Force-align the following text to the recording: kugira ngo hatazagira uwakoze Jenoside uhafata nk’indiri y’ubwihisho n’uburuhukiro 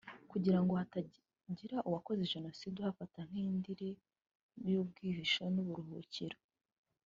kugira 0.31 0.59
ngo 0.61 0.73
hatazagira 0.79 1.77
uwakoze 1.87 2.29
Jenoside 2.33 2.75
uhafata 2.79 3.19
nk’indiri 3.29 3.89
y’ubwihisho 4.67 5.43
n’uburuhukiro 5.53 6.37